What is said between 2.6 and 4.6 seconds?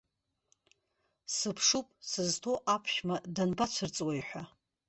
аԥшәма данбацәырҵуеи ҳәа.